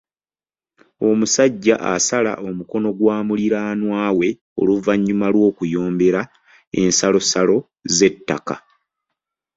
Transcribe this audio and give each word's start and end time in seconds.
Omusajja 1.07 1.75
asala 1.93 2.33
omukono 2.47 2.89
gwa 2.99 3.17
muliraanwa 3.27 4.01
we 4.17 4.29
oluvannyuma 4.61 5.27
lw'okuyombera 5.33 6.21
ensalosalo 6.81 7.57
z'ettaka. 7.97 8.55